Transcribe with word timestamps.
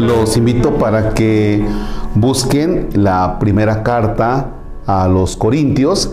Los 0.00 0.38
invito 0.38 0.78
para 0.78 1.10
que 1.10 1.62
busquen 2.14 2.88
la 2.94 3.38
primera 3.38 3.82
carta 3.82 4.48
a 4.86 5.06
los 5.08 5.36
Corintios 5.36 6.10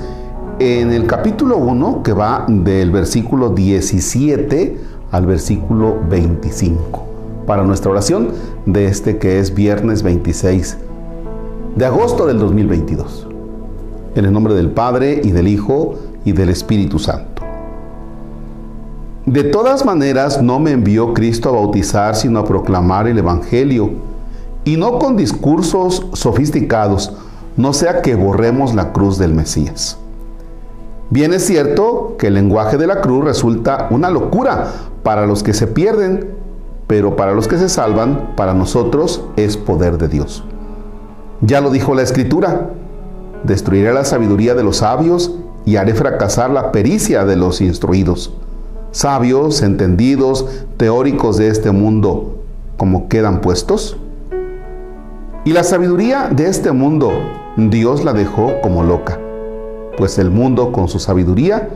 en 0.60 0.92
el 0.92 1.08
capítulo 1.08 1.56
1 1.56 2.04
que 2.04 2.12
va 2.12 2.44
del 2.50 2.92
versículo 2.92 3.52
17 3.52 4.78
al 5.12 5.26
versículo 5.26 5.96
25 6.10 7.06
para 7.48 7.64
nuestra 7.64 7.92
oración 7.92 8.32
de 8.66 8.88
este 8.88 9.20
que 9.20 9.40
es 9.40 9.56
viernes 9.56 10.04
26 10.04 10.78
de 11.78 11.86
agosto 11.86 12.26
del 12.26 12.40
2022. 12.40 13.26
En 14.16 14.26
el 14.26 14.34
nombre 14.34 14.54
del 14.54 14.70
Padre 14.72 15.22
y 15.24 15.32
del 15.32 15.48
Hijo 15.48 15.96
y 16.26 16.34
del 16.34 16.50
Espíritu 16.50 17.00
Santo. 17.00 17.27
De 19.28 19.44
todas 19.44 19.84
maneras 19.84 20.42
no 20.42 20.58
me 20.58 20.72
envió 20.72 21.14
Cristo 21.14 21.50
a 21.50 21.52
bautizar, 21.52 22.16
sino 22.16 22.40
a 22.40 22.46
proclamar 22.46 23.10
el 23.10 23.18
Evangelio, 23.18 23.92
y 24.64 24.78
no 24.78 25.00
con 25.00 25.18
discursos 25.18 26.08
sofisticados, 26.14 27.12
no 27.58 27.74
sea 27.74 28.02
que 28.02 28.16
borremos 28.16 28.74
la 28.74 28.94
cruz 28.94 29.18
del 29.18 29.34
Mesías. 29.34 29.98
Bien 31.10 31.34
es 31.34 31.46
cierto 31.46 32.16
que 32.18 32.28
el 32.28 32.36
lenguaje 32.36 32.78
de 32.78 32.88
la 32.88 33.02
cruz 33.02 33.26
resulta 33.26 33.90
una 33.92 34.10
locura 34.10 34.72
para 35.04 35.28
los 35.28 35.44
que 35.44 35.54
se 35.54 35.68
pierden, 35.68 36.30
pero 36.88 37.18
para 37.18 37.34
los 37.34 37.50
que 37.50 37.58
se 37.58 37.68
salvan, 37.68 38.34
para 38.38 38.54
nosotros 38.54 39.26
es 39.36 39.58
poder 39.58 39.98
de 39.98 40.08
Dios. 40.08 40.46
Ya 41.42 41.60
lo 41.60 41.70
dijo 41.70 41.94
la 41.96 42.04
Escritura, 42.04 42.70
destruiré 43.44 43.92
la 43.92 44.06
sabiduría 44.06 44.56
de 44.56 44.64
los 44.64 44.78
sabios 44.78 45.34
y 45.66 45.76
haré 45.76 45.96
fracasar 45.96 46.50
la 46.50 46.72
pericia 46.72 47.26
de 47.26 47.36
los 47.36 47.60
instruidos. 47.60 48.32
Sabios, 48.98 49.62
entendidos, 49.62 50.48
teóricos 50.78 51.38
de 51.38 51.50
este 51.50 51.70
mundo, 51.70 52.42
como 52.78 53.08
quedan 53.10 53.42
puestos. 53.42 53.96
Y 55.46 55.52
la 55.52 55.64
sabiduría 55.64 56.30
de 56.36 56.48
este 56.48 56.72
mundo, 56.72 57.12
Dios 57.58 58.04
la 58.04 58.14
dejó 58.14 58.60
como 58.64 58.82
loca, 58.82 59.20
pues 60.00 60.18
el 60.18 60.32
mundo 60.32 60.72
con 60.72 60.88
su 60.88 60.98
sabiduría 60.98 61.70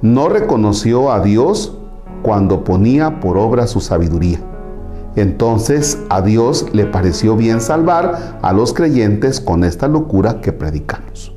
no 0.00 0.28
reconoció 0.28 1.10
a 1.10 1.18
Dios 1.18 1.76
cuando 2.22 2.62
ponía 2.62 3.18
por 3.18 3.36
obra 3.36 3.66
su 3.66 3.80
sabiduría. 3.80 4.38
Entonces 5.16 5.98
a 6.08 6.22
Dios 6.22 6.66
le 6.72 6.86
pareció 6.86 7.34
bien 7.34 7.60
salvar 7.60 8.38
a 8.42 8.52
los 8.52 8.74
creyentes 8.74 9.40
con 9.40 9.64
esta 9.64 9.88
locura 9.88 10.40
que 10.40 10.52
predicamos. 10.52 11.34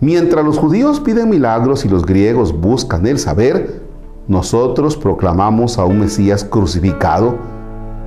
Mientras 0.00 0.44
los 0.44 0.58
judíos 0.58 0.98
piden 0.98 1.30
milagros 1.30 1.84
y 1.84 1.88
los 1.88 2.04
griegos 2.04 2.52
buscan 2.52 3.06
el 3.06 3.20
saber, 3.20 3.85
nosotros 4.28 4.96
proclamamos 4.96 5.78
a 5.78 5.84
un 5.84 6.00
Mesías 6.00 6.44
crucificado. 6.44 7.36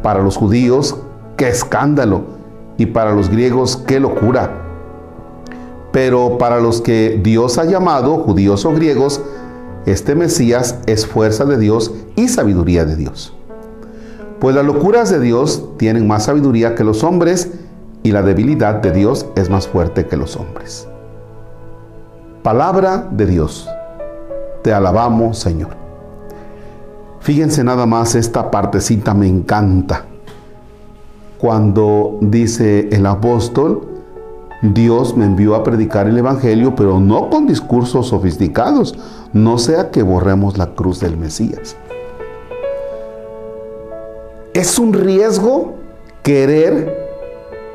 Para 0.03 0.21
los 0.21 0.37
judíos, 0.37 0.95
qué 1.35 1.49
escándalo, 1.49 2.23
y 2.79 2.85
para 2.85 3.11
los 3.13 3.29
griegos, 3.29 3.77
qué 3.85 3.99
locura. 3.99 4.51
Pero 5.91 6.37
para 6.37 6.59
los 6.59 6.81
que 6.81 7.19
Dios 7.21 7.57
ha 7.57 7.65
llamado, 7.65 8.17
judíos 8.19 8.65
o 8.65 8.71
griegos, 8.71 9.21
este 9.85 10.15
Mesías 10.15 10.79
es 10.85 11.05
fuerza 11.05 11.45
de 11.45 11.57
Dios 11.57 11.93
y 12.15 12.29
sabiduría 12.29 12.85
de 12.85 12.95
Dios. 12.95 13.33
Pues 14.39 14.55
las 14.55 14.65
locuras 14.65 15.09
de 15.09 15.19
Dios 15.19 15.63
tienen 15.77 16.07
más 16.07 16.23
sabiduría 16.25 16.75
que 16.75 16.85
los 16.85 17.03
hombres 17.03 17.51
y 18.03 18.11
la 18.11 18.21
debilidad 18.21 18.75
de 18.75 18.91
Dios 18.91 19.25
es 19.35 19.49
más 19.49 19.67
fuerte 19.67 20.05
que 20.05 20.15
los 20.15 20.37
hombres. 20.37 20.87
Palabra 22.43 23.09
de 23.11 23.25
Dios. 23.25 23.67
Te 24.63 24.71
alabamos, 24.71 25.37
Señor. 25.39 25.78
Fíjense 27.19 27.63
nada 27.63 27.85
más, 27.85 28.15
esta 28.15 28.49
partecita 28.49 29.13
me 29.13 29.27
encanta. 29.27 30.05
Cuando 31.37 32.17
dice 32.21 32.89
el 32.91 33.05
apóstol, 33.05 33.87
Dios 34.61 35.15
me 35.15 35.25
envió 35.25 35.55
a 35.55 35.63
predicar 35.63 36.07
el 36.07 36.17
Evangelio, 36.17 36.75
pero 36.75 36.99
no 36.99 37.29
con 37.29 37.47
discursos 37.47 38.07
sofisticados, 38.07 38.97
no 39.31 39.57
sea 39.57 39.91
que 39.91 40.03
borremos 40.03 40.57
la 40.57 40.73
cruz 40.75 40.99
del 40.99 41.17
Mesías. 41.17 41.77
Es 44.53 44.79
un 44.79 44.93
riesgo 44.93 45.75
querer 46.23 47.09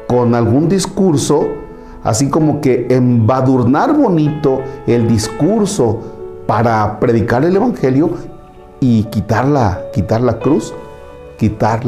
con 0.06 0.34
algún 0.34 0.68
discurso 0.68 1.46
así 2.04 2.28
como 2.28 2.60
que 2.60 2.86
embadurnar 2.90 3.96
bonito 3.96 4.60
el 4.86 5.08
discurso 5.08 6.00
para 6.46 7.00
predicar 7.00 7.44
el 7.44 7.56
Evangelio 7.56 8.10
y 8.84 9.04
quitar 9.04 9.48
la, 9.48 9.80
quitar 9.94 10.20
la 10.20 10.38
cruz, 10.38 10.74
quitar, 11.38 11.80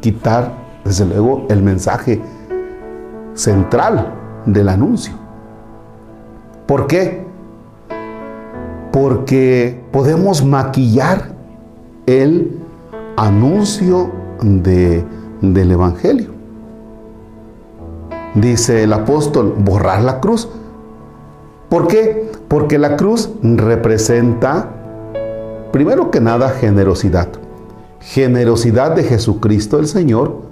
quitar, 0.00 0.50
desde 0.82 1.04
luego, 1.04 1.44
el 1.50 1.62
mensaje 1.62 2.18
central 3.34 4.14
del 4.46 4.70
anuncio. 4.70 5.12
¿Por 6.66 6.86
qué? 6.86 7.26
Porque 8.90 9.84
podemos 9.92 10.42
maquillar 10.42 11.32
el 12.06 12.58
anuncio 13.18 14.10
de, 14.40 15.04
del 15.42 15.70
Evangelio 15.70 16.30
dice 18.34 18.84
el 18.84 18.92
apóstol, 18.94 19.54
borrar 19.58 20.02
la 20.02 20.20
cruz. 20.20 20.48
¿Por 21.68 21.88
qué? 21.88 22.30
Porque 22.48 22.78
la 22.78 22.96
cruz 22.96 23.30
representa, 23.42 24.79
primero 25.72 26.10
que 26.10 26.20
nada, 26.20 26.50
generosidad. 26.50 27.28
Generosidad 28.00 28.94
de 28.94 29.04
Jesucristo 29.04 29.78
el 29.78 29.86
Señor, 29.86 30.42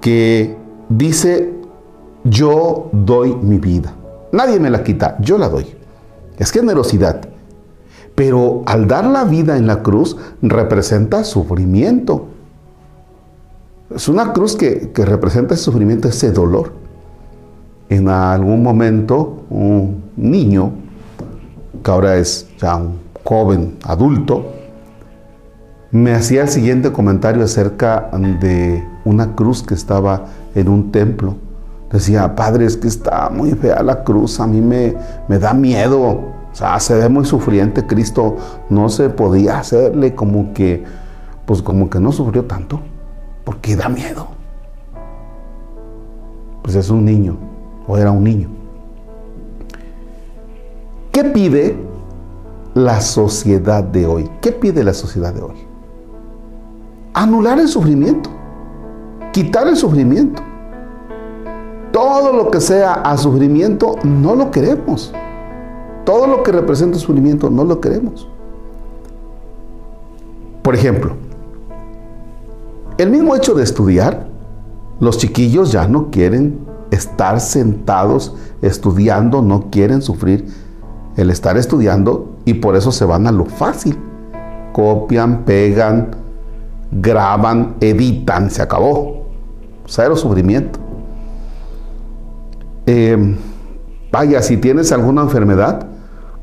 que 0.00 0.56
dice, 0.88 1.52
yo 2.24 2.88
doy 2.92 3.34
mi 3.34 3.58
vida. 3.58 3.94
Nadie 4.32 4.58
me 4.60 4.70
la 4.70 4.82
quita, 4.82 5.16
yo 5.20 5.38
la 5.38 5.48
doy. 5.48 5.66
Es 6.38 6.50
generosidad. 6.50 7.20
Pero 8.14 8.62
al 8.66 8.86
dar 8.86 9.06
la 9.06 9.24
vida 9.24 9.56
en 9.56 9.66
la 9.66 9.82
cruz 9.82 10.16
representa 10.42 11.24
sufrimiento. 11.24 12.26
Es 13.94 14.08
una 14.08 14.32
cruz 14.32 14.56
que, 14.56 14.90
representa 14.94 15.54
ese 15.54 15.64
sufrimiento, 15.64 16.08
ese 16.08 16.32
dolor. 16.32 16.72
En 17.88 18.08
algún 18.08 18.62
momento, 18.62 19.44
un 19.50 20.04
niño, 20.16 20.72
que 21.82 21.90
ahora 21.90 22.16
es 22.16 22.48
ya 22.58 22.76
un 22.76 22.98
joven 23.24 23.78
adulto, 23.84 24.52
me 25.90 26.12
hacía 26.12 26.42
el 26.42 26.48
siguiente 26.48 26.92
comentario 26.92 27.44
acerca 27.44 28.10
de 28.40 28.82
una 29.04 29.34
cruz 29.34 29.62
que 29.62 29.74
estaba 29.74 30.26
en 30.54 30.68
un 30.68 30.90
templo. 30.90 31.36
Decía, 31.90 32.34
padre, 32.34 32.64
es 32.64 32.76
que 32.76 32.88
está 32.88 33.28
muy 33.28 33.50
fea 33.52 33.82
la 33.82 34.02
cruz, 34.02 34.40
a 34.40 34.46
mí 34.46 34.60
me, 34.60 34.94
me 35.28 35.38
da 35.38 35.52
miedo. 35.52 36.00
O 36.00 36.54
sea, 36.54 36.80
se 36.80 36.94
ve 36.94 37.08
muy 37.08 37.26
sufriente. 37.26 37.86
Cristo 37.86 38.36
no 38.70 38.88
se 38.88 39.10
podía 39.10 39.58
hacerle 39.58 40.14
como 40.14 40.54
que, 40.54 40.82
pues 41.44 41.60
como 41.60 41.90
que 41.90 42.00
no 42.00 42.12
sufrió 42.12 42.44
tanto 42.44 42.80
porque 43.44 43.76
da 43.76 43.88
miedo. 43.88 44.28
Pues 46.62 46.76
es 46.76 46.90
un 46.90 47.04
niño, 47.04 47.36
o 47.86 47.96
era 47.96 48.10
un 48.10 48.24
niño. 48.24 48.48
¿Qué 51.10 51.24
pide 51.24 51.76
la 52.74 53.00
sociedad 53.00 53.84
de 53.84 54.06
hoy? 54.06 54.30
¿Qué 54.40 54.52
pide 54.52 54.84
la 54.84 54.94
sociedad 54.94 55.34
de 55.34 55.42
hoy? 55.42 55.56
Anular 57.14 57.58
el 57.58 57.68
sufrimiento, 57.68 58.30
quitar 59.32 59.66
el 59.68 59.76
sufrimiento. 59.76 60.42
Todo 61.92 62.32
lo 62.32 62.50
que 62.50 62.60
sea 62.60 62.94
a 62.94 63.18
sufrimiento 63.18 63.96
no 64.02 64.34
lo 64.34 64.50
queremos. 64.50 65.12
Todo 66.04 66.26
lo 66.26 66.42
que 66.42 66.52
representa 66.52 66.98
sufrimiento 66.98 67.50
no 67.50 67.64
lo 67.64 67.80
queremos. 67.80 68.28
Por 70.62 70.74
ejemplo, 70.74 71.14
el 72.98 73.10
mismo 73.10 73.36
hecho 73.36 73.54
de 73.54 73.62
estudiar, 73.62 74.28
los 75.00 75.18
chiquillos 75.18 75.72
ya 75.72 75.86
no 75.86 76.10
quieren 76.10 76.60
estar 76.90 77.40
sentados 77.40 78.34
estudiando, 78.62 79.42
no 79.42 79.70
quieren 79.70 80.02
sufrir 80.02 80.46
el 81.16 81.30
estar 81.30 81.56
estudiando 81.56 82.31
y 82.44 82.54
por 82.54 82.76
eso 82.76 82.92
se 82.92 83.04
van 83.04 83.26
a 83.26 83.32
lo 83.32 83.44
fácil. 83.44 83.98
Copian, 84.72 85.44
pegan, 85.44 86.16
graban, 86.90 87.76
editan, 87.80 88.50
se 88.50 88.62
acabó. 88.62 89.26
Cero 89.86 90.16
sufrimiento. 90.16 90.78
Eh, 92.86 93.36
vaya, 94.10 94.42
si 94.42 94.56
tienes 94.56 94.92
alguna 94.92 95.22
enfermedad, 95.22 95.86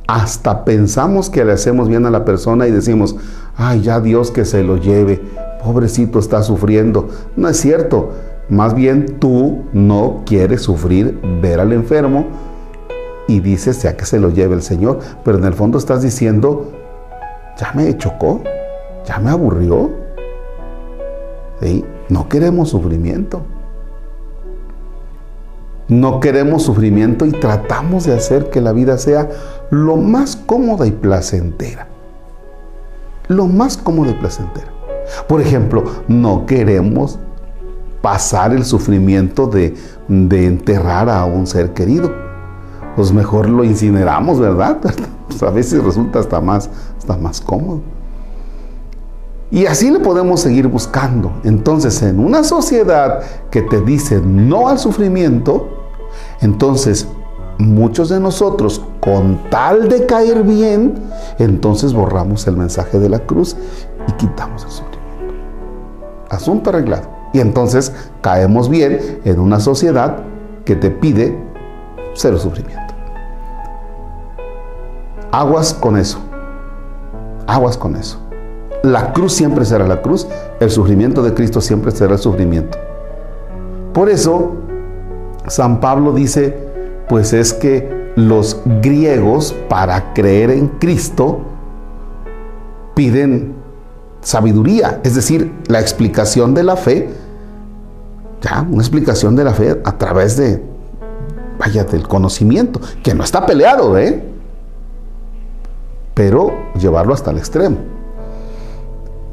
hasta 0.08 0.66
pensamos 0.66 1.30
que 1.30 1.46
le 1.46 1.54
hacemos 1.54 1.88
bien 1.88 2.06
a 2.06 2.10
la 2.10 2.26
persona 2.26 2.68
y 2.68 2.72
decimos, 2.72 3.16
ay, 3.56 3.82
ya 3.82 4.00
Dios 4.00 4.32
que 4.32 4.46
se 4.46 4.64
lo 4.64 4.78
lleve 4.78 5.22
pobrecito 5.64 6.20
está 6.20 6.42
sufriendo. 6.44 7.10
No 7.36 7.48
es 7.48 7.58
cierto. 7.58 8.12
Más 8.50 8.74
bien 8.74 9.18
tú 9.20 9.66
no 9.74 10.24
quieres 10.26 10.64
sufrir 10.64 11.20
ver 11.42 11.60
al 11.60 11.72
enfermo 11.72 12.26
y 13.30 13.40
dices 13.42 13.84
ya 13.84 13.96
que 13.96 14.06
se 14.06 14.20
lo 14.20 14.32
lleve 14.32 14.56
el 14.56 14.64
Señor. 14.64 15.00
Pero 15.24 15.38
en 15.38 15.46
el 15.46 15.54
fondo 15.54 15.78
estás 15.78 16.02
diciendo, 16.02 16.72
ya 17.58 17.72
me 17.74 17.96
chocó, 17.96 18.42
ya 19.06 19.20
me 19.20 19.30
aburrió. 19.30 19.92
¿Sí? 21.62 21.86
No 22.10 22.28
queremos 22.28 22.70
sufrimiento. 22.70 23.44
No 25.88 26.20
queremos 26.20 26.64
sufrimiento 26.64 27.26
y 27.26 27.32
tratamos 27.32 28.06
de 28.06 28.16
hacer 28.16 28.50
que 28.50 28.62
la 28.62 28.72
vida 28.72 28.98
sea 28.98 29.30
lo 29.70 29.96
más 29.96 30.36
cómoda 30.36 30.88
y 30.88 30.92
placentera. 30.92 31.88
Lo 33.28 33.46
más 33.46 33.78
cómoda 33.78 34.10
y 34.10 34.16
placentera. 34.16 34.68
Por 35.28 35.40
ejemplo, 35.42 35.84
no 36.08 36.48
queremos 36.48 37.20
pasar 38.02 38.54
el 38.54 38.66
sufrimiento 38.66 39.46
de, 39.46 39.76
de 40.08 40.46
enterrar 40.48 41.10
a 41.10 41.26
un 41.26 41.46
ser 41.46 41.74
querido. 41.74 42.29
Pues 43.00 43.14
mejor 43.14 43.48
lo 43.48 43.64
incineramos, 43.64 44.42
¿verdad? 44.42 44.78
Pues 45.30 45.42
a 45.42 45.52
veces 45.52 45.82
resulta 45.82 46.20
hasta 46.20 46.42
más, 46.42 46.70
hasta 46.98 47.16
más 47.16 47.40
cómodo. 47.40 47.80
Y 49.52 49.68
así 49.68 49.90
le 49.90 50.00
podemos 50.00 50.42
seguir 50.42 50.68
buscando. 50.68 51.32
Entonces, 51.46 52.02
en 52.02 52.20
una 52.20 52.44
sociedad 52.44 53.22
que 53.52 53.62
te 53.62 53.80
dice 53.80 54.20
no 54.20 54.68
al 54.68 54.80
sufrimiento, 54.80 55.70
entonces 56.42 57.08
muchos 57.58 58.10
de 58.10 58.20
nosotros, 58.20 58.84
con 59.00 59.50
tal 59.50 59.88
de 59.88 60.06
caer 60.06 60.44
bien, 60.44 60.96
entonces 61.38 61.94
borramos 61.94 62.48
el 62.48 62.58
mensaje 62.58 63.00
de 63.00 63.08
la 63.08 63.20
cruz 63.20 63.56
y 64.10 64.12
quitamos 64.12 64.66
el 64.66 64.72
sufrimiento. 64.72 65.36
Asunto 66.30 66.70
arreglado. 66.70 67.08
Y 67.32 67.40
entonces 67.40 67.94
caemos 68.20 68.68
bien 68.68 69.22
en 69.24 69.40
una 69.40 69.62
sociedad 69.62 70.18
que 70.66 70.76
te 70.76 70.92
pide 70.92 71.48
cero 72.14 72.38
sufrimiento. 72.38 72.89
Aguas 75.32 75.74
con 75.74 75.98
eso. 75.98 76.20
Aguas 77.46 77.78
con 77.78 77.96
eso. 77.96 78.20
La 78.84 79.14
cruz 79.14 79.34
siempre 79.34 79.66
será 79.66 79.88
la 79.88 80.02
cruz, 80.02 80.28
el 80.60 80.72
sufrimiento 80.72 81.22
de 81.22 81.34
Cristo 81.34 81.62
siempre 81.62 81.92
será 81.92 82.14
el 82.14 82.20
sufrimiento. 82.20 82.78
Por 83.94 84.10
eso, 84.10 84.54
San 85.48 85.80
Pablo 85.82 86.14
dice, 86.14 86.58
pues 87.10 87.34
es 87.34 87.54
que 87.54 88.12
los 88.16 88.62
griegos 88.82 89.54
para 89.68 90.14
creer 90.14 90.52
en 90.52 90.68
Cristo 90.68 91.42
piden 92.96 93.54
sabiduría, 94.22 95.00
es 95.04 95.16
decir, 95.16 95.54
la 95.68 95.80
explicación 95.80 96.54
de 96.54 96.64
la 96.64 96.76
fe, 96.76 97.10
ya, 98.42 98.66
una 98.70 98.82
explicación 98.82 99.36
de 99.36 99.44
la 99.44 99.54
fe 99.54 99.82
a 99.84 99.98
través 99.98 100.38
de, 100.38 100.64
vaya, 101.58 101.84
del 101.84 102.08
conocimiento, 102.08 102.80
que 103.04 103.14
no 103.14 103.24
está 103.24 103.46
peleado, 103.46 103.98
¿eh? 103.98 104.24
Pero 106.20 106.52
llevarlo 106.78 107.14
hasta 107.14 107.32
el 107.32 107.38
extremo. 107.38 107.78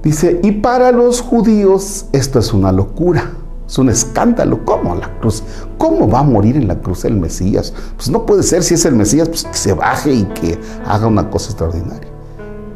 Dice, 0.04 0.38
y 0.44 0.52
para 0.52 0.92
los 0.92 1.20
judíos 1.20 2.06
esto 2.12 2.38
es 2.38 2.52
una 2.52 2.70
locura, 2.70 3.32
es 3.66 3.76
un 3.76 3.88
escándalo. 3.88 4.64
¿Cómo 4.64 4.94
la 4.94 5.18
cruz? 5.18 5.42
¿Cómo 5.78 6.08
va 6.08 6.20
a 6.20 6.22
morir 6.22 6.56
en 6.56 6.68
la 6.68 6.78
cruz 6.78 7.04
el 7.04 7.16
Mesías? 7.16 7.74
Pues 7.96 8.08
no 8.08 8.24
puede 8.24 8.44
ser, 8.44 8.62
si 8.62 8.74
es 8.74 8.84
el 8.84 8.94
Mesías, 8.94 9.28
pues 9.28 9.42
que 9.42 9.54
se 9.54 9.72
baje 9.72 10.12
y 10.12 10.22
que 10.26 10.60
haga 10.86 11.08
una 11.08 11.28
cosa 11.28 11.50
extraordinaria. 11.50 12.08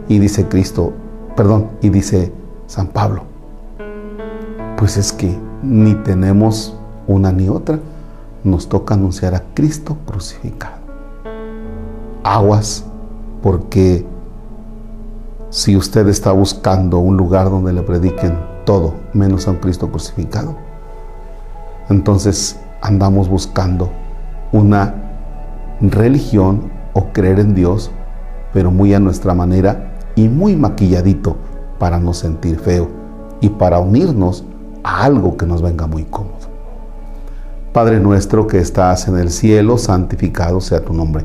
Y 0.09 0.19
dice 0.19 0.49
Cristo, 0.49 0.93
perdón, 1.37 1.69
y 1.81 1.91
dice 1.91 2.33
San 2.67 2.89
Pablo, 2.89 3.23
pues 4.77 4.97
es 4.97 5.12
que 5.12 5.39
ni 5.62 5.95
tenemos 5.95 6.77
una 7.07 7.31
ni 7.31 7.49
otra, 7.49 7.79
nos 8.43 8.69
toca 8.69 8.95
anunciar 8.95 9.37
a 9.37 9.45
Cristo 9.55 9.97
crucificado. 10.05 10.81
Aguas, 12.25 12.87
porque 13.42 14.06
si 15.50 15.76
usted 15.76 16.06
está 16.08 16.32
buscando 16.32 16.98
un 16.98 17.16
lugar 17.16 17.50
donde 17.50 17.72
le 17.72 17.82
prediquen 17.82 18.38
todo 18.64 18.94
menos 19.12 19.48
a 19.48 19.52
un 19.52 19.56
Cristo 19.56 19.90
crucificado, 19.90 20.54
entonces 21.88 22.58
andamos 22.82 23.28
buscando 23.28 23.90
una 24.52 24.94
religión 25.81 26.70
o 26.92 27.06
creer 27.12 27.40
en 27.40 27.54
Dios, 27.54 27.90
pero 28.52 28.70
muy 28.70 28.94
a 28.94 29.00
nuestra 29.00 29.34
manera 29.34 29.92
y 30.14 30.28
muy 30.28 30.56
maquilladito 30.56 31.37
para 31.78 31.98
no 31.98 32.12
sentir 32.14 32.58
feo 32.58 32.88
y 33.40 33.48
para 33.48 33.78
unirnos 33.78 34.44
a 34.84 35.04
algo 35.04 35.37
que 35.37 35.46
nos 35.46 35.62
venga 35.62 35.87
muy 35.87 36.04
cómodo. 36.04 36.50
Padre 37.72 38.00
nuestro 38.00 38.46
que 38.46 38.58
estás 38.58 39.06
en 39.08 39.16
el 39.16 39.31
cielo, 39.31 39.78
santificado 39.78 40.60
sea 40.60 40.84
tu 40.84 40.92
nombre. 40.92 41.25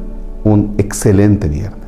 un 0.43 0.75
excelente 0.77 1.47
viernes. 1.47 1.80